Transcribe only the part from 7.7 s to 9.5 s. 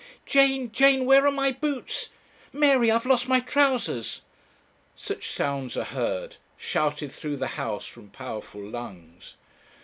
from powerful lungs.